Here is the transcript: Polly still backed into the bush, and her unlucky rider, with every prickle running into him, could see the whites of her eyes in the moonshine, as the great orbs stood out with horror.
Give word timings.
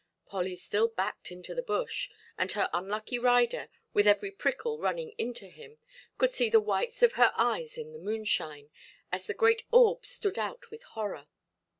Polly 0.25 0.55
still 0.55 0.87
backed 0.87 1.31
into 1.31 1.53
the 1.53 1.61
bush, 1.61 2.09
and 2.35 2.51
her 2.53 2.71
unlucky 2.73 3.19
rider, 3.19 3.69
with 3.93 4.07
every 4.07 4.31
prickle 4.31 4.79
running 4.79 5.11
into 5.19 5.45
him, 5.47 5.77
could 6.17 6.33
see 6.33 6.49
the 6.49 6.59
whites 6.59 7.03
of 7.03 7.11
her 7.13 7.31
eyes 7.37 7.77
in 7.77 7.91
the 7.93 7.99
moonshine, 7.99 8.71
as 9.11 9.27
the 9.27 9.35
great 9.35 9.61
orbs 9.71 10.09
stood 10.09 10.39
out 10.39 10.71
with 10.71 10.81
horror. 10.81 11.27